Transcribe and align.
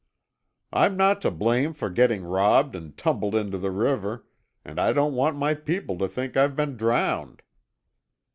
"I'm 0.73 0.97
not 0.97 1.21
to 1.21 1.29
blame 1.29 1.73
for 1.75 1.91
getting 1.91 2.23
robbed 2.23 2.73
and 2.75 2.97
tumbled 2.97 3.35
into 3.35 3.59
the 3.59 3.69
river, 3.69 4.25
and 4.65 4.79
I 4.79 4.93
don't 4.93 5.13
want 5.13 5.37
my 5.37 5.53
people 5.53 5.95
to 5.99 6.07
think 6.07 6.35
I've 6.35 6.55
been 6.55 6.75
drowned." 6.75 7.43